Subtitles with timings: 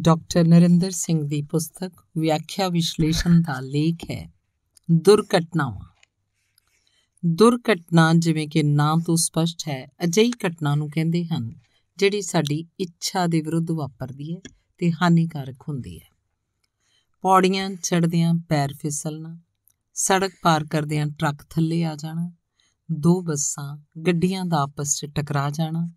[0.00, 4.32] Doctor Narendra Singh ਦੀ ਪੁਸਤਕ ਵਿਆਖਿਆ ਵਿਸ਼ਲੇਸ਼ਣ ਦਾ ਲੇਖ ਹੈ,
[4.90, 5.86] ਦੁਰਘਟਨਾਵਾਂ।
[7.26, 11.54] ਦੁਰਘਟਨਾ ਜਿਵੇਂ ਕਿ ਨਾਂ ਤੋਂ ਸਪਸ਼ਟ ਹੈ, ਅਜਿਹੀ ਘਟਨਾ ਨੂੰ ਕਹਿੰਦੇ ਹਨ,
[11.98, 14.40] ਜਿਹੜੀ ਸਾਡੀ ਇੱਛਾ ਦੇ ਵਿਰੁੱਧ ਵਾਪਰਦੀ ਹੈ
[14.78, 16.08] ਤੇ ਹਾਨੀਕਾਰਕ ਹੁੰਦੀ ਹੈ।
[17.22, 19.38] ਪੌੜੀਆਂ ਚੜ੍ਹਦਿਆਂ ਪੈਰ ਫਿਸਲਣਾ,
[19.94, 22.32] ਸੜਕ ਪਾਰ ਕਰਦਿਆਂ ਟਰੱਕ ਥੱਲੇ ਆ ਜਾਣਾ,
[22.92, 25.90] ਦੋ ਬੱਸਾਂ, ਗੱਡੀਆਂ ਦਾ ਆਪਸ 'ਚ ਟਕਰਾ ਜਾਣਾ,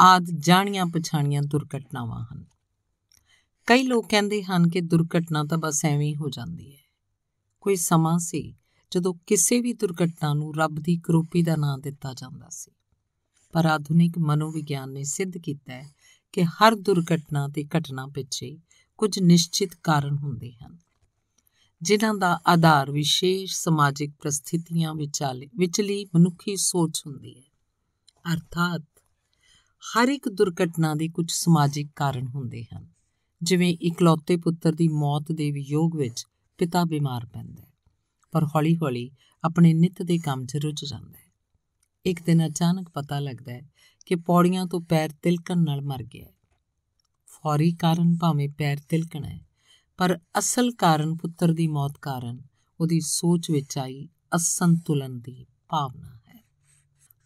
[0.00, 2.44] ਆਦ ਜਾਣੀਆਂ ਪਛਾਣੀਆਂ ਦੁਰਘਟਨਾਵਾਂ ਹਨ।
[3.68, 6.80] ਕਈ ਲੋਕ ਕਹਿੰਦੇ ਹਨ ਕਿ ਦੁਰਘਟਨਾ ਤਾਂ ਬਸ ਐਵੇਂ ਹੀ ਹੋ ਜਾਂਦੀ ਹੈ।
[7.60, 8.54] ਕੋਈ ਸਮਾਂ ਸੀ
[8.92, 12.70] ਜਦੋਂ ਕਿਸੇ ਵੀ ਦੁਰਘਟਨਾ ਨੂੰ ਰੱਬ ਦੀ ਕਰੋਪੀ ਦਾ ਨਾਂ ਦਿੱਤਾ ਜਾਂਦਾ ਸੀ।
[13.52, 15.94] ਪਰ ਆਧੁਨਿਕ ਮਨੋਵਿਗਿਆਨ ਨੇ ਸਿੱਧ ਕੀਤਾ ਹੈ
[16.32, 18.56] ਕਿ ਹਰ ਦੁਰਘਟਨਾ ਤੇ ਘਟਨਾ ਪਿੱਛੇ
[18.98, 20.78] ਕੁਝ ਨਿਸ਼ਚਿਤ ਕਾਰਨ ਹੁੰਦੇ ਹਨ,
[21.82, 28.82] ਜਿਨ੍ਹਾਂ ਦਾ ਆਧਾਰ ਵਿਸ਼ੇਸ਼ ਸਮਾਜਿਕ ਪ੍ਰਸਥਿਤੀਆਂ ਵਿਚਾਲੇ ਵਿਚਲੀ ਮਨੁੱਖੀ ਸੋਚ ਹੁੰਦੀ ਹੈ। ਅਰਥਾਤ
[29.82, 32.95] ਹਰ ਇੱਕ ਦੁਰਘਟਨਾ ਦੇ ਕੁਝ ਸਮਾਜਿਕ ਕਾਰਨ ਹੁੰਦੇ ਹਨ।
[33.42, 36.26] ਜਿਵੇਂ ਇਕਲੌਤੇ ਪੁੱਤਰ ਦੀ ਮੌਤ ਦੇ ਵਿਯੋਗ ਵਿੱਚ
[36.58, 37.72] ਪਿਤਾ ਬਿਮਾਰ ਪੈਂਦਾ ਹੈ,
[38.32, 39.10] ਪਰ ਹੌਲੀ-ਹੌਲੀ
[39.44, 41.32] ਆਪਣੇ ਨਿੱਤ ਦੇ ਕੰਮ 'ਚ ਰੁੱਝ ਜਾਂਦਾ ਹੈ।
[42.06, 43.62] ਇੱਕ ਦਿਨ ਅਚਾਨਕ ਪਤਾ ਲੱਗਦਾ ਹੈ
[44.06, 46.32] ਕਿ ਪੌੜੀਆਂ ਤੋਂ ਪੈਰ ਤਿਲਕਣ ਨਾਲ ਮਰ ਗਿਆ ਹੈ।
[47.26, 49.40] ਫੌਰੀ ਕਾਰਨ ਭਾਵੇਂ ਪੈਰ ਤਿਲਕਣਾ ਹੈ,
[49.96, 52.42] ਪਰ ਅਸਲ ਕਾਰਨ ਪੁੱਤਰ ਦੀ ਮੌਤ ਕਾਰਨ
[52.80, 56.44] ਉਹਦੀ ਸੋਚ ਵਿੱਚ ਆਈ ਅਸੰਤੁਲਨ ਦੀ ਭਾਵਨਾ ਹੈ।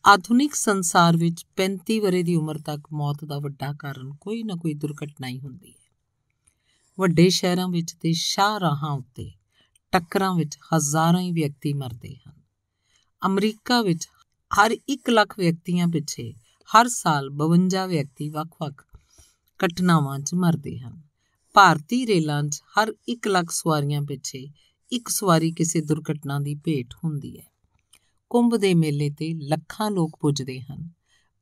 [0.06, 4.74] ਆਧੁਨਿਕ ਸੰਸਾਰ ਵਿੱਚ 35 ਵਰੇ ਦੀ ਉਮਰ ਤੱਕ ਮੌਤ ਦਾ ਵੱਡਾ ਕਾਰਨ ਕੋਈ ਨਾ ਕੋਈ
[4.74, 5.80] ਦੁਰਘਟਨਾ ਹੀ ਹੁੰਦੀ ਹੈ।
[7.00, 9.32] ਵੱਡੇ ਸ਼ਹਿਰਾਂ ਵਿੱਚ ਤੇ ਸ਼ਾਹਰਾਹਾਂ ਉੱਤੇ
[9.92, 12.32] ਟੱਕਰਾਂ ਵਿੱਚ ਹਜ਼ਾਰਾਂ ਹੀ ਵਿਅਕਤੀ ਮਰਦੇ ਹਨ।
[13.26, 14.08] ਅਮਰੀਕਾ ਵਿੱਚ
[14.58, 16.34] ਹਰ 1 ਲੱਖ ਵਿਅਕਤੀਆਂ ਪਿੱਛੇ
[16.68, 18.84] ਹਰ ਸਾਲ 52 ਵਿਅਕਤੀ ਵੱਖ-ਵੱਖ
[19.64, 21.02] ਘਟਨਾਵਾਂ 'ਚ ਮਰਦੇ ਹਨ।
[21.54, 24.48] ਭਾਰਤੀ ਰੇਲਾਂ 'ਚ ਹਰ 1 ਲੱਖ ਸਵਾਰੀਆਂ ਪਿੱਛੇ
[24.92, 27.46] ਇੱਕ ਸਵਾਰੀ ਕਿਸੇ ਦੁਰਘਟਨਾ ਦੀ ਭੇਟ ਹੁੰਦੀ ਹੈ।
[28.30, 30.90] ਕੁੰਭ ਦੇ ਮੇਲੇ ਤੇ ਲੱਖਾਂ ਲੋਕ ਪੁੱਜਦੇ ਹਨ।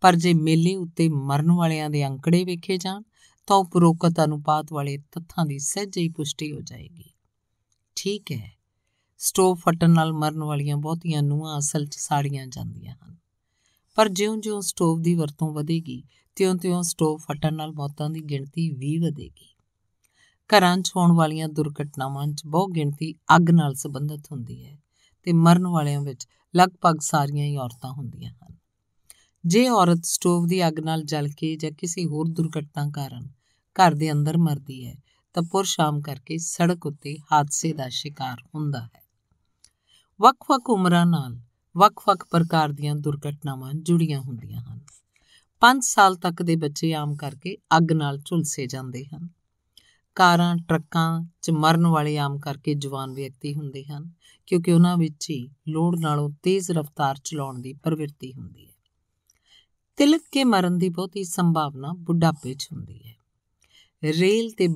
[0.01, 3.03] ਪਰ ਜੇ ਮੇਲੇ ਉੱਤੇ ਮਰਨ ਵਾਲਿਆਂ ਦੇ ਅੰਕੜੇ ਵੇਖੇ ਜਾਣ
[3.49, 7.11] ਤਾਂ ਉਪਰੋਕਤ ਅਨੁਪਾਤ ਵਾਲੇ ਤੱਥਾਂ ਦੀ ਸਹਿਜੇ ਹੀ ਪੁਸ਼ਟੀ ਹੋ ਜਾਏਗੀ।
[7.97, 8.59] ਠੀਕ ਹੈ।
[9.19, 13.17] ਸਟੋਵ ਫਟਣ ਨਾਲ ਮਰਨ ਵਾਲੀਆਂ ਬਹੁਤੀਆਂ ਨੂੰਹਾਂ ਅਸਲ 'ਚ ਸਾੜੀਆਂ ਜਾਂਦੀਆਂ ਹਨ।
[13.95, 16.03] ਪਰ ਜਿਉਂ-ਜਿਉਂ ਸਟੋਵ ਦੀ ਵਰਤੋਂ ਵਧੇਗੀ,
[16.37, 19.55] ਤਿਉਂ-ਤਿਉਂ ਸਟੋਵ ਫਟਣ ਨਾਲ ਮੌਤਾਂ ਦੀ ਗਿਣਤੀ ਵੀ ਵਧੇਗੀ।
[20.49, 24.79] ਘਰਾਂ 'ਚ ਹੋਣ ਵਾਲੀਆਂ ਦੁਰਘਟਨਾਵਾਂ 'ਚ ਬਹੁ ਗਿਣਤੀ ਅੱਗ ਨਾਲ ਸੰਬੰਧਿਤ ਹੁੰਦੀ ਹੈ
[25.23, 28.57] ਤੇ ਮਰਨ ਵਾਲਿਆਂ ਵਿੱਚ ਲਗਭਗ ਸਾਰੀਆਂ ਹੀ ਔਰਤਾਂ ਹੁੰਦੀਆਂ ਹਨ।
[29.47, 33.38] ਜੇ ਔਰਤ ਸਟੋਵ ਦੀ ਅੱਗ ਨਾਲ ਜਲ ਕੇ ਜਾਂ ਕਿਸੇ ਹੋਰ ਦੁਰਘਟਨਾ ਕਾਰਨ
[33.77, 34.97] ਘਰ ਦੇ ਅੰਦਰ ਮਰਦੀ ਹੈ,
[35.35, 39.03] ਤਾਂ ਪੁਰਸ਼ ਆਮ ਕਰਕੇ ਸੜਕ ਉੱਤੇ ਹਾਦਸੇ ਦਾ ਸ਼ਿਕਾਰ ਹੁੰਦਾ ਹੈ।
[40.21, 41.39] ਵੱਖ-ਵੱਖ ਉਮਰਾਂ ਨਾਲ
[41.77, 44.81] ਵੱਖ-ਵੱਖ ਪ੍ਰਕਾਰ ਦੀਆਂ ਦੁਰਘਟਨਾਵਾਂ ਜੁੜੀਆਂ ਹੁੰਦੀਆਂ ਹਨ।
[45.61, 49.29] 5 ਸਾਲ ਤੱਕ ਦੇ ਬੱਚੇ ਆਮ ਕਰਕੇ ਅੱਗ ਨਾਲ ਝੁਲਸੇ ਜਾਂਦੇ ਹਨ।
[50.15, 54.11] ਕਾਰਾਂ, ਟਰੱਕਾਂ 'ਚ ਮਰਨ ਵਾਲੇ ਆਮ ਕਰਕੇ ਜਵਾਨ ਵਿਅਕਤੀ ਹੁੰਦੇ ਹਨ,
[54.47, 58.73] ਕਿਉਂਕਿ ਉਹਨਾਂ ਵਿੱਚ ਹੀ ਲੋੜ ਨਾਲੋਂ ਤੇਜ਼ ਰਫ਼ਤਾਰ ਚਲਾਉਣ ਦੀ ਪ੍ਰਵਿਰਤੀ ਹੁੰਦੀ ਹੈ।
[59.97, 63.18] ਤਿਲਕ ਕੇ ਮਰਨ ਦੀ ਬਹੁਤੀ ਸੰਭਾਵਨਾ ਬੁੱਢਾਪੇ 'ਚ ਹੁੰਦੀ ਹੈ।
[64.05, 64.69] ਰੇਲ ਤੇ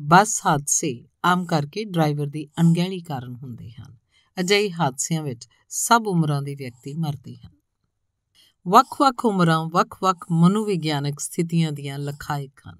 [0.00, 3.96] ਬੱਸ ਹਾਦਸੇ ਆਮ ਕਰਕੇ ਡਰਾਈਵਰ ਦੀ ਅਣਗਹਿਲੀ ਕਾਰਨ ਹੁੰਦੇ ਹਨ।
[4.40, 7.52] ਅਜਿਹੇ ਹਾਦਸਿਆਂ ਵਿੱਚ ਸਭ ਉਮਰਾਂ ਦੇ ਵਿਅਕਤੀ ਮਰਦੇ ਹਨ।
[8.68, 12.78] ਵੱਖ-ਵੱਖ ਉਮਰਾਂ, ਵੱਖ-ਵੱਖ ਮਨੋਵਿਗਿਆਨਕ ਸਥਿਤੀਆਂ ਦੀਆਂ ਲਖਾਇਕ ਹਨ।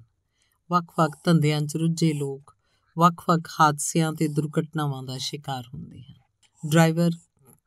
[0.70, 2.56] ਵੱਖ-ਵੱਖ ਧੰਦਿਆਂ 'ਚ ਰੁੱਝੇ ਲੋਕ
[2.98, 7.10] ਵੱਖ-ਵੱਖ ਹਾਦਸਿਆਂ ਤੇ ਦੁਰਘਟਨਾਵਾਂ ਦਾ ਸ਼ਿਕਾਰ ਹੁੰਦੇ ਹਨ। ਡਰਾਈਵਰ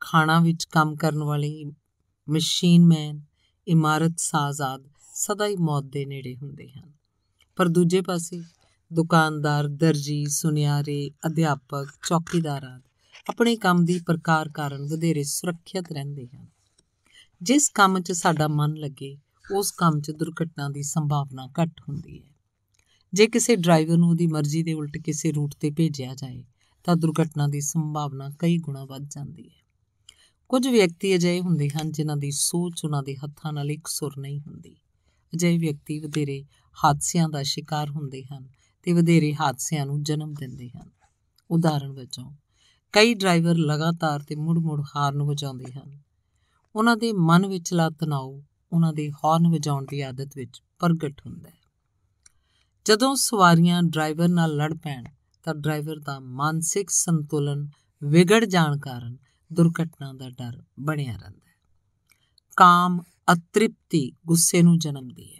[0.00, 1.64] ਖਾਣਾ ਵਿੱਚ ਕੰਮ ਕਰਨ ਵਾਲੇ
[2.28, 3.20] ਮਸ਼ੀਨਮੈਨ
[3.68, 6.99] ਇਮਾਰਤ ਸਾਜ਼ਾਦ ਸਦਾ ਹੀ ਮੌਤ ਦੇ ਨੇੜੇ ਹੁੰਦੇ ਹਨ।
[7.60, 8.42] ਪਰ ਦੂਜੇ ਪਾਸੇ
[8.92, 12.80] ਦੁਕਾਨਦਾਰ, ਦਰਜੀ, ਸੁਨਿਆਰੇ, ਅਧਿਆਪਕ, ਚੌਕੀਦਾਰ
[13.28, 16.46] ਆਪਣੇ ਕੰਮ ਦੀ ਪ੍ਰਕਾਰ ਕਾਰਨ ਵਧੇਰੇ ਸੁਰੱਖਿਅਤ ਰਹਿੰਦੇ ਹਨ।
[17.42, 19.18] ਜਿਸ ਕੰਮ 'ਚ ਸਾਡਾ ਮਨ ਲੱਗੇ,
[19.52, 22.34] ਉਸ ਕੰਮ 'ਚ ਦੁਰਘਟਨਾ ਦੀ ਸੰਭਾਵਨਾ ਘੱਟ ਹੁੰਦੀ ਹੈ।
[23.12, 26.44] ਜੇ ਕਿਸੇ ਡਰਾਈਵਰ ਨੂੰ ਉਹਦੀ ਮਰਜ਼ੀ ਦੇ ਉਲਟ ਕਿਸੇ ਰੂਟ ਤੇ ਭੇਜਿਆ ਜਾਏ,
[26.84, 29.64] ਤਾਂ ਦੁਰਘਟਨਾ ਦੀ ਸੰਭਾਵਨਾ ਕਈ ਗੁਣਾ ਵੱਧ ਜਾਂਦੀ ਹੈ।
[30.48, 34.76] ਕੁਝ ਵਿਅਕਤੀ ਅਜਿਹੇ ਹੁੰਦੇ ਹਨ ਜਿਨ੍ਹਾਂ ਦੀ ਸੋਚ ਉਹਨਾਂ ਦੇ ਹੱਥਾਂ ਨਾਲ ਇਕਸੁਰ ਨਹੀਂ ਹੁੰਦੀ।
[35.34, 36.44] ਅਜਿਹੇ ਵਿਅਕਤੀ ਵਧੇਰੇ
[36.84, 38.48] ਹਾਦਸਿਆਂ ਦਾ ਸ਼ਿਕਾਰ ਹੁੰਦੇ ਹਨ
[38.82, 40.90] ਤੇ ਵਧੇਰੇ ਹਾਦਸਿਆਂ ਨੂੰ ਜਨਮ ਦਿੰਦੇ ਹਨ।
[41.50, 42.32] ਉਦਾਹਰਣ ਵਜੋਂ,
[42.92, 45.98] ਕਈ ਡਰਾਈਵਰ ਲਗਾਤਾਰ ਤੇ ਮੁੜ-ਮੁੜ ਹਾਰਨ ਵਜਾਉਂਦੇ ਹਨ।
[46.76, 48.42] ਉਹਨਾਂ ਦੇ ਮਨ ਵਿਚਲਾ ਤਣਾਅ
[48.72, 51.60] ਉਹਨਾਂ ਦੇ ਹਾਰਨ ਵਜਾਉਣ ਦੀ ਆਦਤ ਵਿੱਚ ਪ੍ਰਗਟ ਹੁੰਦਾ ਹੈ।
[52.84, 55.04] ਜਦੋਂ ਸਵਾਰੀਆਂ ਡਰਾਈਵਰ ਨਾਲ ਲੜ ਪੈਣ,
[55.42, 57.68] ਤਾਂ ਡਰਾਈਵਰ ਦਾ ਮਾਨਸਿਕ ਸੰਤੁਲਨ
[58.04, 59.18] ਵਿਗੜ ਜਾਣ ਕਾਰਨ
[59.52, 61.54] ਦੁਰਘਟਨਾ ਦਾ ਡਰ ਬਣਿਆ ਰਹਿੰਦਾ ਹੈ।
[62.56, 63.02] ਕਾਮ
[63.32, 65.39] ਅਤ੍ਰਿਪਤੀ ਗੁੱਸੇ ਨੂੰ ਜਨਮਦੀ ਹੈ।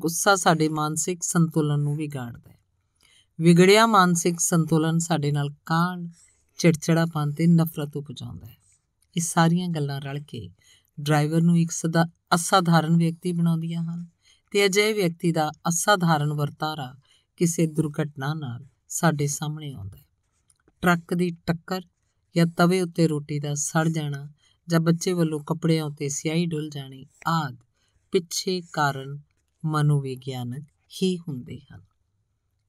[0.00, 2.58] ਗੁੱਸਾ ਸਾਡੇ ਮਾਨਸਿਕ ਸੰਤੁਲਨ ਨੂੰ ਵਿਗਾੜਦਾ ਹੈ।
[3.40, 6.08] ਵਿਗੜਿਆ ਮਾਨਸਿਕ ਸੰਤੁਲਨ ਸਾਡੇ ਨਾਲ ਕਾਣ
[6.58, 8.56] ਚਿੜਚਿੜਾਪਨ ਤੇ ਨਫ਼ਰਤ ਉਪਜਾਉਂਦਾ ਹੈ।
[9.16, 10.50] ਇਹ ਸਾਰੀਆਂ ਗੱਲਾਂ ਰਲ ਕੇ
[11.00, 14.06] ਡਰਾਈਵਰ ਨੂੰ ਇੱਕ ਸਦਾ ਅਸਾਧਾਰਨ ਵਿਅਕਤੀ ਬਣਾਉਂਦੀਆਂ ਹਨ
[14.50, 16.94] ਤੇ ਅਜਿਹੇ ਵਿਅਕਤੀ ਦਾ ਅਸਾਧਾਰਨ ਵਰਤਾਰਾ
[17.36, 20.04] ਕਿਸੇ ਦੁਰਘਟਨਾ ਨਾਲ ਸਾਡੇ ਸਾਹਮਣੇ ਆਉਂਦਾ ਹੈ।
[20.80, 21.82] ਟਰੱਕ ਦੀ ਟੱਕਰ
[22.36, 24.28] ਜਾਂ ਤਵੇ ਉੱਤੇ ਰੋਟੀ ਦਾ ਸੜ ਜਾਣਾ
[24.68, 27.56] ਜਾਂ ਬੱਚੇ ਵੱਲੋਂ ਕੱਪੜਿਆਂ ਉੱਤੇ ਸਿਆਹੀ ਡੁੱਲ ਜਾਣੀ ਆਦ
[28.12, 29.18] ਪਿੱਛੇ ਕਾਰਨ
[29.66, 30.64] ਮਨੋਵਿਗਿਆਨਕ
[31.02, 31.82] ਹੀ ਹੁੰਦੇ ਹਨ।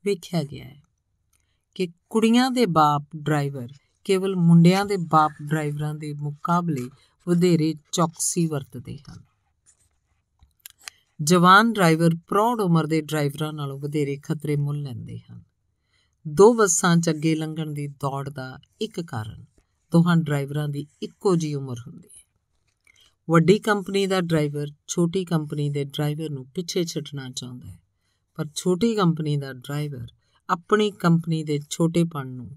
[0.05, 0.81] ਵੇਖਿਆ ਗਿਆ ਹੈ
[1.75, 3.67] ਕਿ ਕੁੜੀਆਂ ਦੇ ਬਾਪ ਡਰਾਈਵਰ
[4.03, 6.89] ਕੇਵਲ ਮੁੰਡਿਆਂ ਦੇ ਬਾਪ ਡਰਾਈਵਰਾਂ ਦੇ ਮੁਕਾਬਲੇ
[7.27, 9.23] ਵਧੇਰੇ ਚੌਕਸੀ ਵਰਤਦੇ ਹਨ।
[11.21, 15.43] ਜਵਾਨ ਡਰਾਈਵਰ ਪ੍ਰੌੜ ਉਮਰ ਦੇ ਡਰਾਈਵਰਾਂ ਨਾਲੋਂ ਵਧੇਰੇ ਖਤਰੇ ਮੁੱਲ ਲੈਂਦੇ ਹਨ।
[16.27, 19.45] ਦੋ ਬੱਸਾਂ 'ਚ ਅੱਗੇ ਲੰਘਣ ਦੀ ਦੌੜ ਦਾ ਇੱਕ ਕਾਰਨ
[19.91, 22.16] ਦੋਹਾਂ ਡਰਾਈਵਰਾਂ ਦੀ ਇੱਕੋ ਜੀ ਉਮਰ ਹੁੰਦੀ ਹੈ
[23.29, 27.79] ਵੱਡੀ ਕੰਪਨੀ ਦਾ ਡਰਾਈਵਰ ਛੋਟੀ ਕੰਪਨੀ ਦੇ ਡਰਾਈਵਰ ਨੂੰ ਪਿੱਛੇ ਛੱਡਣਾ ਚਾਹੁੰਦਾ ਹੈ।
[28.35, 30.07] ਪਰ ਛੋਟੀ ਕੰਪਨੀ ਦਾ ਡਰਾਈਵਰ
[30.49, 32.49] ਆਪਣੀ ਕੰਪਨੀ ਦੇ ਛੋਟੇਪਣ ਨੂੰ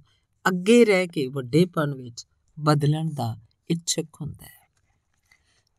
[0.49, 2.27] ਅੱਗੇ ਰਹਿ ਕੇ ਵੱਡੇਪਣ ਵਿੱਚ
[2.61, 3.37] ਬਦਲਣ ਦਾ
[3.71, 4.69] ਇੱਛੁਕ ਹੁੰਦਾ ਹੈ।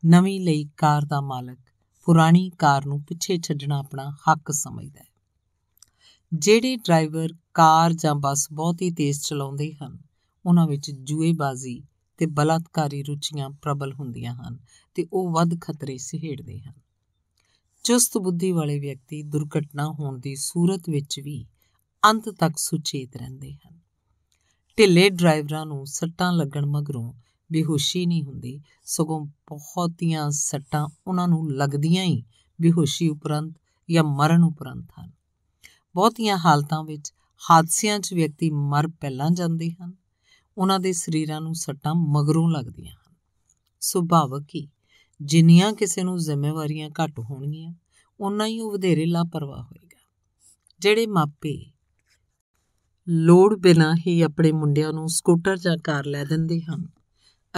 [0.05, 1.57] ਨਵੀਂ ਲਈ ਕਾਰ ਦਾ ਮਾਲਕ
[2.05, 5.11] ਪੁਰਾਣੀ ਕਾਰ ਨੂੰ ਪਿੱਛੇ ਛੱਡਣਾ ਆਪਣਾ ਹੱਕ ਸਮਝਦਾ ਹੈ।
[6.33, 9.97] ਜਿਹੜੇ ਡਰਾਈਵਰ ਕਾਰ ਜਾਂ ਬੱਸ ਬਹੁਤ ਹੀ ਤੇਜ਼ ਚਲਾਉਂਦੇ ਹਨ,
[10.45, 11.83] ਉਹਨਾਂ ਵਿੱਚ ਜੂਏਬਾਜ਼ੀ
[12.21, 14.57] ਤੇ ਬਲਾਤਕਾਰੀ ਰੁਚੀਆਂ ਪ੍ਰਬਲ ਹੁੰਦੀਆਂ ਹਨ
[14.95, 16.73] ਤੇ ਉਹ ਵੱਧ ਖਤਰੇ ਸਹਿੜਦੇ ਹਨ।
[17.83, 21.45] ਚੁਸਤ ਬੁੱਧੀ ਵਾਲੇ ਵਿਅਕਤੀ ਦੁਰਘਟਨਾ ਹੋਣ ਦੀ ਸੂਰਤ ਵਿੱਚ ਵੀ
[22.06, 23.79] ਅੰਤ ਤੱਕ ਸੁਚੇਤ ਰਹਿੰਦੇ ਹਨ।
[24.77, 27.13] ਢਿੱਲੇ ਡਰਾਈਵਰਾਂ ਨੂੰ ਸੱਟਾਂ ਲੱਗਣ ਮਗਰੋਂ
[27.51, 32.24] ਬੇਹੋਸ਼ੀ ਨਹੀਂ ਹੁੰਦੀ, ਸਗੋਂ ਬਹੁਤੀਆਂ ਸੱਟਾਂ ਉਹਨਾਂ ਨੂੰ ਲੱਗਦੀਆਂ ਹੀ
[32.62, 33.56] ਬੇਹੋਸ਼ੀ ਉਪਰੰਤ
[33.91, 35.12] ਜਾਂ ਮਰਨ ਉਪਰੰਤ ਹਨ।
[35.95, 37.13] ਬਹੁਤੀਆਂ ਹਾਲਤਾਂ ਵਿੱਚ
[37.51, 40.00] ਹਾਦਸਿਆਂ 'ਚ ਵਿਅਕਤੀ ਮਰ ਪਹਿਲਾਂ ਜਾਂਦੇ ਹਨ
[40.57, 43.15] ਉਹਨਾਂ ਦੇ ਸਰੀਰਾਂ ਨੂੰ ਸੱਟਾਂ ਮਗਰੋਂ ਲੱਗਦੀਆਂ ਹਨ।
[43.80, 44.69] ਸੁਭਾਵਕ ਹੀ
[45.21, 47.74] ਜਿੰਨੀਆਂ ਕਿਸੇ ਨੂੰ ਜ਼ਿੰਮੇਵਾਰੀਆਂ ਘੱਟ ਹੋਣਗੀਆਂ
[48.19, 50.00] ਉਨਾ ਹੀ ਉਹ ਵਧੇਰੇ ਲਾਪਰਵਾਹ ਹੋਏਗਾ।
[50.80, 51.71] ਜਿਹੜੇ ਮਾਪੇ
[53.09, 56.88] ਲੋੜ ਬਿਨਾ ਹੀ ਆਪਣੇ ਮੁੰਡਿਆਂ ਨੂੰ ਸਕੂਟਰ ਜਾਂ ਕਾਰ ਲੈ ਦਿੰਦੇ ਹਨ,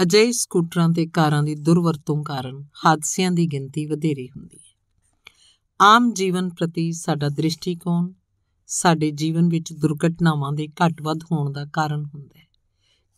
[0.02, 4.74] ਅਜਿਹੇ ਸਕੂਟਰਾਂ ਤੇ ਕਾਰਾਂ ਦੀ ਦੁਰਵਰਤੋਂ ਕਾਰਨ ਹਾਦਸਿਆਂ ਦੀ ਗਿਣਤੀ ਵਧੇਰੇ ਹੁੰਦੀ ਹੈ।
[5.80, 8.12] ਆਮ ਜੀਵਨ ਪ੍ਰਤੀ ਸਾਡਾ ਦ੍ਰਿਸ਼ਟੀਕੋਣ
[8.66, 12.44] ਸਾਡੇ ਜੀਵਨ ਵਿੱਚ ਦੁਰਘਟਨਾਵਾਂ ਦੇ ਘੱਟ ਵੱਧ ਹੋਣ ਦਾ ਕਾਰਨ ਹੁੰਦਾ ਹੈ।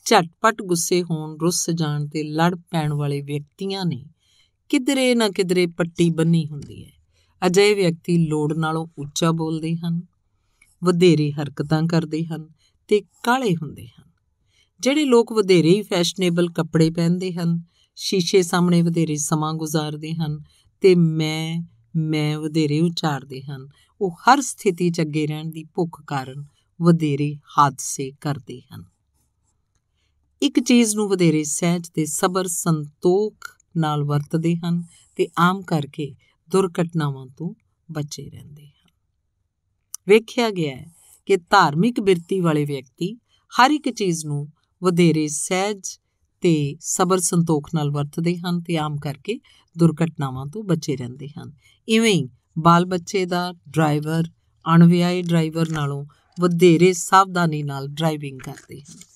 [0.07, 4.07] ਝਟਪਟ ਗੁੱਸੇ ਹੋਣ, ਰੁੱਸ ਜਾਣ ਤੇ ਲੜ ਪੈਣ ਵਾਲੇ ਵਿਅਕਤੀਆਂ ਨੇ
[4.69, 6.91] ਕਿਧਰੇ ਨਾ ਕਿਧਰੇ ਪੱਟੀ ਬੰਨੀ ਹੁੰਦੀ ਹੈ।
[7.47, 10.03] ਅਜਿਹੇ ਵਿਅਕਤੀ ਲੋੜ ਨਾਲੋਂ ਉੱਚਾ ਬੋਲਦੇ ਹਨ,
[10.85, 12.49] ਵਧੇਰੇ ਹਰਕਤਾਂ ਕਰਦੇ ਹਨ
[12.89, 14.05] ਤੇ ਕਾਲੇ ਹੁੰਦੇ ਹਨ।
[14.81, 17.63] ਜਿਹੜੇ ਲੋਕ ਵਧੇਰੇ ਹੀ ਫੈਸ਼ਨੇਬਲ ਕੱਪੜੇ ਪਹਿਨਦੇ ਹਨ,
[17.95, 20.39] ਸ਼ੀਸ਼ੇ ਸਾਹਮਣੇ ਵਧੇਰੇ ਸਮਾਂ ਗੁਜ਼ਾਰਦੇ ਹਨ
[20.81, 21.63] ਤੇ ਮੈਂ
[21.97, 23.69] ਮੈਂ ਵਧੇਰੇ ਉਚਾਰਦੇ ਹਨ,
[24.01, 26.45] ਉਹ ਹਰ ਸਥਿਤੀ 'ਚ ਅੱਗੇ ਰਹਿਣ ਦੀ ਭੁੱਖ ਕਾਰਨ
[26.83, 28.85] ਵਧੇਰੇ ਹਾਦਸੇ ਕਰਦੇ ਹਨ।
[30.43, 33.35] ਇੱਕ ਚੀਜ਼ ਨੂੰ ਵਧੇਰੇ ਸਹਿਜ ਤੇ ਸਬਰ ਸੰਤੋਖ
[33.77, 34.83] ਨਾਲ ਵਰਤਦੇ ਹਨ
[35.17, 36.15] ਤੇ ਆਮ ਕਰਕੇ
[36.51, 37.55] ਦੁਰਘਟਨਾਵਾਂ ਤੋਂ
[37.93, 38.91] ਬਚੇ ਰਹਿੰਦੇ ਹਨ।
[40.09, 40.87] ਵੇਖਿਆ ਗਿਆ ਹੈ
[41.27, 43.17] ਕਿ ਧਾਰਮਿਕ ਬਿਰਤੀ ਵਾਲੇ ਵਿਅਕਤੀ
[43.53, 44.49] ਹਰ ਇੱਕ ਚੀਜ਼ ਨੂੰ
[44.83, 45.81] ਵਧੇਰੇ ਸਹਿਜ
[46.41, 49.41] ਤੇ ਸਬਰ ਸੰਤੋਖ ਨਾਲ ਵਰਤਦੇ ਹਨ ਤੇ ਆਮ ਕਰਕੇ
[49.79, 51.53] ਦੁਰਘਟਨਾਵਾਂ ਤੋਂ ਬਚੇ ਰਹਿੰਦੇ ਹਨ।
[51.89, 52.29] ਇਵੇਂ ਹੀ
[52.59, 54.25] ਬਾਲ ਬੱਚੇ ਦਾ ਡਰਾਈਵਰ,
[54.75, 56.07] ਅਣਵਿਆਹੇ ਡਰਾਈਵਰ ਨਾਲੋਂ
[56.41, 59.16] ਵਧੇਰੇ ਸਾਵਧਾਨੀ ਨਾਲ ਡਰਾਈਵਿੰਗ ਕਰਦੇ ਹਨ।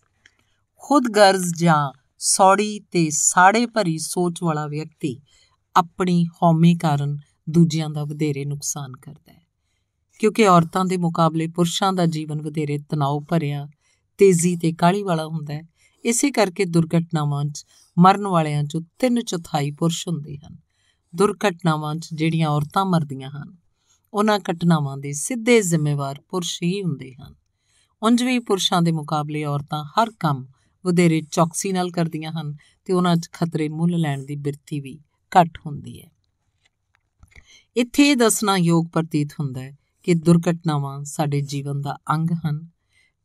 [0.91, 5.21] ਖੁਦਗਰਜ਼ ਜਾਂ ਸੌੜੀ ਤੇ ਸਾੜੇ ਭਰੀ ਸੋਚ ਵਾਲਾ ਵਿਅਕਤੀ
[5.77, 7.17] ਆਪਣੀ ਹਉਮੈ ਕਾਰਨ
[7.51, 9.47] ਦੂਜਿਆਂ ਦਾ ਵਧੇਰੇ ਨੁਕਸਾਨ ਕਰਦਾ ਹੈ।
[10.19, 13.69] ਕਿਉਂਕਿ ਔਰਤਾਂ ਦੇ ਮੁਕਾਬਲੇ ਪੁਰਸ਼ਾਂ ਦਾ ਜੀਵਨ ਵਧੇਰੇ ਤਣਾਅ ਭਰਿਆ,
[14.19, 15.63] ਤੇਜ਼ੀ ਤੇ ਕਾਲੀ ਵਾਲਾ ਹੁੰਦਾ ਹੈ।
[16.05, 17.67] ਇਸੇ ਕਰਕੇ ਦੁਰਘਟਨਾਵਾਂ 'ਚ
[17.99, 20.57] ਮਰਨ ਵਾਲਿਆਂ 'ਚੋਂ ਤਿੰਨ ਚੌਥਾਈ ਪੁਰਸ਼ ਹੁੰਦੇ ਹਨ।
[21.17, 23.57] ਦੁਰਘਟਨਾਵਾਂ 'ਚ ਜਿਹੜੀਆਂ ਔਰਤਾਂ ਮਰਦੀਆਂ ਹਨ,
[24.15, 27.35] ਉਹਨਾਂ ਘਟਨਾਵਾਂ ਦੇ ਸਿੱਧੇ ਜ਼ਿੰਮੇਵਾਰ ਪੁਰਸ਼ ਹੀ ਹੁੰਦੇ ਹਨ।
[28.03, 30.47] ਉਂਝ ਵੀ ਪੁਰਸ਼ਾਂ ਦੇ ਮੁਕਾਬਲੇ ਔਰਤਾਂ ਹਰ ਕੰਮ
[30.85, 34.99] ਵਧੇਰੇ ਚੌਕਸੀ ਨਾਲ ਕਰਦੀਆਂ ਹਨ ਤੇ ਉਹਨਾਂ 'ਚ ਖਤਰੇ ਮੁੱਲ ਲੈਣ ਦੀ ਬਿਰਤੀ ਵੀ
[35.39, 36.11] ਘੱਟ ਹੁੰਦੀ ਹੈ।
[37.77, 42.69] ਇੱਥੇ ਦੱਸਣਾ ਯੋਗ ਪ੍ਰਤੀਤ ਹੁੰਦਾ ਹੈ ਕਿ ਦੁਰਘਟਨਾਵਾਂ ਸਾਡੇ ਜੀਵਨ ਦਾ ਅੰਗ ਹਨ।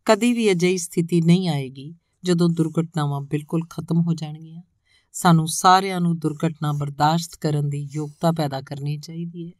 [0.06, 4.62] ਕਦੀ ਵੀ ਅਜਿਹੀ ਸਥਿਤੀ ਨਹੀਂ ਆਏਗੀ ਜਦੋਂ ਦੁਰਘਟਨਾਵਾਂ ਬਿਲਕੁਲ ਖਤਮ ਹੋ ਜਾਣਗੀਆਂ।
[5.14, 9.52] ਸਾਨੂੰ ਸਾਰਿਆਂ ਨੂੰ ਦੁਰਘਟਨਾ ਬਰਦਾਸ਼ਤ ਕਰਨ ਦੀ ਯੋਗਤਾ ਪੈਦਾ ਕਰਨੀ ਚਾਹੀਦੀ ਹੈ।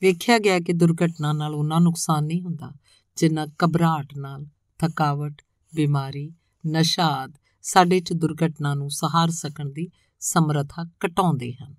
[0.00, 2.72] ਵੇਖਿਆ ਗਿਆ ਕਿ ਦੁਰਘਟਨਾ ਨਾਲ ਉਹਨਾਂ ਨੁਕਸਾਨ ਨਹੀਂ ਹੁੰਦਾ,
[3.16, 4.46] ਜਿੰਨਾ ਘਬਰਾਹਟ ਨਾਲ,
[4.78, 5.42] ਥਕਾਵਟ,
[5.74, 6.32] ਬਿਮਾਰੀ
[6.66, 9.88] ਨਸ਼ਾਦ ਸਾਡੇ 'ਚ ਦੁਰਘਟਨਾ ਨੂੰ ਸਹਾਰ ਸਕਣ ਦੀ
[10.20, 11.74] ਸਮਰੱਥਾ ਘਟਾਉਂਦੇ ਹਨ।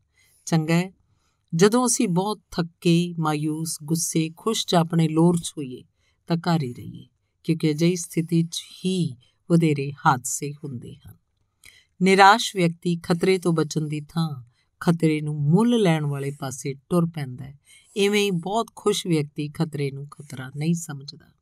[0.45, 0.91] ਚੰਗਾ ਹੈ,
[1.55, 5.83] ਜਦੋਂ ਅਸੀਂ ਬਹੁਤ ਥੱਕੇ ਮਾਇੂਸ ਗੁੱਸੇ, ਖੁਸ਼ ਜਾਂ ਆਪਣੇ ਲੋਰ 'ਚ ਹੋਈਏ,
[6.27, 7.07] ਤਾਂ ਘਰ ਹੀ ਰਹੀਏ,
[7.43, 9.15] ਕਿਉਂਕਿ ਅਜਿਹੀ ਸਥਿਤੀ 'ਚ ਹੀ
[9.51, 11.17] ਵਧੇਰੇ ਹਾਦਸੇ ਹੁੰਦੇ ਹਨ।
[12.01, 14.43] ਨਿਰਾਸ਼ ਵਿਅਕਤੀ ਖਤਰੇ ਤੋਂ ਬਚਣ ਦੀ ਥਾਂ
[14.79, 17.59] ਖਤਰੇ ਨੂੰ ਮੁੱਲ ਲੈਣ ਵਾਲੇ ਪਾਸੇ ਟੁਰ ਪੈਂਦਾ ਹੈ।
[17.97, 21.38] ਐਵੇਂ ਹੀ ਬਹੁਤ ਖੁਸ਼ ਵਿਅਕਤੀ ਖਤਰੇ ਨੂੰ ਖਤਰਾ ਨਹੀਂ ਸਮਝਦਾ।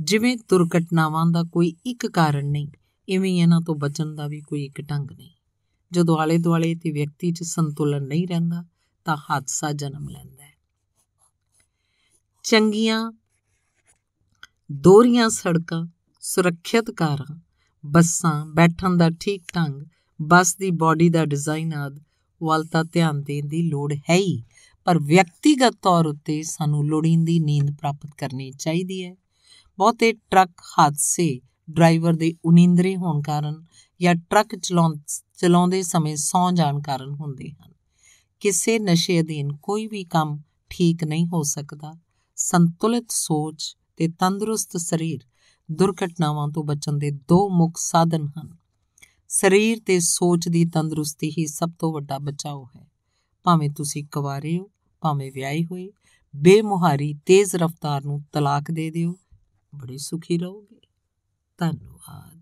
[0.00, 2.68] ਜਿਵੇਂ ਦੁਰਘਟਨਾਵਾਂ ਦਾ ਕੋਈ ਇੱਕ ਕਾਰਨ ਨਹੀਂ
[3.10, 5.30] ਐਵੇਂ ਇਹਨਾਂ ਤੋਂ ਬਚਣ ਦਾ ਵੀ ਕੋਈ ਇੱਕ ਢੰਗ ਨਹੀਂ।
[5.92, 8.64] ਜਦੋਂ ਆਲੇ ਦੁਆਲੇ ਤੇ ਵਿਅਕਤੀ 'ਚ ਸੰਤੁਲਨ ਨਹੀਂ ਰਹਿੰਦਾ,
[9.04, 10.58] ਤਾਂ ਹਾਦਸਾ ਜਨਮ ਲੈਂਦਾ ਹੈ।
[12.42, 13.12] ਚੰਗੀਆਂ,
[14.72, 15.86] ਦੋਰੀਆਂ ਸੜਕਾਂ,
[16.20, 17.40] ਸੁਰੱਖਿਅਤ ਕਾਰਾਂ,
[17.86, 19.82] ਬੱਸਾਂ, ਬੈਠਣ ਦਾ ਠੀਕ ਢੰਗ,
[20.22, 22.00] ਬੱਸ ਦੀ ਬਾਡੀ ਦਾ ਡਿਜ਼ਾਈਨ ਆਦ
[22.42, 24.44] ਵੱਲ ਤਾਂ ਧਿਆਨ ਦੇਣ ਦੀ ਲੋੜ ਹੈ ਹੀ,
[24.84, 29.16] ਪਰ ਵਿਅਕਤੀਗਤ ਤੌਰ ਉੱਤੇ ਸਾਨੂੰ ਲੋੜੀਂਦੀ ਨੀਂਦ ਪ੍ਰਾਪਤ ਕਰਨੀ ਚਾਹੀਦੀ ਹੈ।
[29.78, 33.64] ਬਹੁਤੇ ਟਰੱਕ ਹਾਦਸੇ ਡਰਾਈਵਰ ਦੇ ਉਨੀਂਦਰੇ ਹੋਣ ਕਾਰਨ
[34.00, 34.56] ਜਾਂ ਟਰੱਕ
[35.36, 37.72] ਚਲਾਉਂਦੇ ਸਮੇਂ ਸੌਂ ਜਾਣ ਕਾਰਨ ਹੁੰਦੇ ਹਨ।
[38.40, 41.92] ਕਿਸੇ ਨਸ਼ੇ ਅਧੀਨ ਕੋਈ ਵੀ ਕੰਮ ਠੀਕ ਨਹੀਂ ਹੋ ਸਕਦਾ।
[42.36, 45.20] ਸੰਤੁਲਿਤ ਸੋਚ ਤੇ ਤੰਦਰੁਸਤ ਸਰੀਰ
[45.72, 48.56] ਦੁਰਘਟਨਾਵਾਂ ਤੋਂ ਬਚਣ ਦੇ ਦੋ ਮੁੱਖ ਸਾਧਨ ਹਨ।
[49.28, 52.88] ਸਰੀਰ ਤੇ ਸੋਚ ਦੀ ਤੰਦਰੁਸਤੀ ਹੀ ਸਭ ਤੋਂ ਵੱਡਾ ਬਚਾਓ ਹੈ।
[53.44, 54.70] ਭਾਵੇਂ ਤੁਸੀਂ ਕੁਵਾਰੇ ਹੋ,
[55.00, 55.90] ਭਾਵੇਂ ਵਿਆਹੇ ਹੋਏ,
[56.36, 59.16] ਬੇਮੁਹਾਰੀ ਤੇਜ਼ ਰਫ਼ਤਾਰ ਨੂੰ ਤਲਾਕ ਦੇ ਦਿਓ
[59.72, 60.80] बड़े सुखी रहोगे
[61.58, 62.36] धन्यवाद